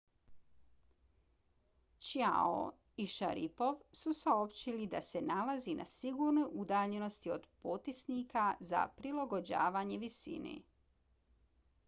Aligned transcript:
chiao 2.05 2.61
i 3.03 3.05
sharipov 3.15 3.75
su 3.99 4.13
saopćili 4.19 4.87
da 4.93 5.01
se 5.09 5.21
nalaze 5.27 5.75
na 5.81 5.85
sigurnoj 5.91 6.47
udaljenosti 6.63 7.33
od 7.35 7.45
potisnika 7.67 8.47
za 8.71 8.81
prilagođavanje 9.03 10.01
visine 10.07 10.55